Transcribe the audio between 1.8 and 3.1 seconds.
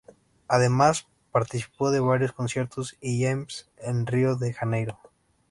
de varios conciertos